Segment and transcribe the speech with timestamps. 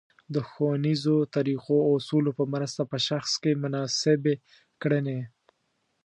[0.33, 4.35] د ښونیزو طریقو او اصولو په مرسته په شخص کې مناسبې
[4.81, 5.19] کړنې